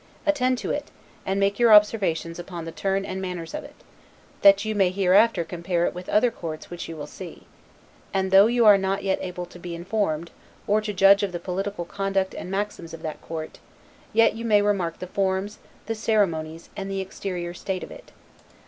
Attend 0.25 0.57
to 0.57 0.71
it, 0.71 0.89
and 1.27 1.39
make 1.39 1.59
your 1.59 1.71
observations 1.71 2.39
upon 2.39 2.65
the 2.65 2.71
turn 2.71 3.05
and 3.05 3.21
manners 3.21 3.53
of 3.53 3.63
it, 3.63 3.75
that 4.41 4.65
you 4.65 4.73
may 4.73 4.89
hereafter 4.89 5.43
compare 5.43 5.85
it 5.85 5.93
with 5.93 6.09
other 6.09 6.31
courts 6.31 6.71
which 6.71 6.89
you 6.89 6.95
will 6.97 7.05
see; 7.05 7.45
And, 8.11 8.31
though 8.31 8.47
you 8.47 8.65
are 8.65 8.79
not 8.79 9.03
yet 9.03 9.19
able 9.21 9.45
to 9.45 9.59
be 9.59 9.75
informed, 9.75 10.31
or 10.65 10.81
to 10.81 10.91
judge 10.91 11.21
of 11.21 11.33
the 11.33 11.39
political 11.39 11.85
conduct 11.85 12.33
and 12.33 12.49
maxims 12.49 12.95
of 12.95 13.03
that 13.03 13.21
court, 13.21 13.59
yet 14.11 14.33
you 14.33 14.43
may 14.43 14.63
remark 14.63 14.97
the 14.97 15.05
forms, 15.05 15.59
the 15.85 15.93
ceremonies, 15.93 16.71
and 16.75 16.89
the 16.89 16.99
exterior 16.99 17.53
state 17.53 17.83
of 17.83 17.91
it. 17.91 18.11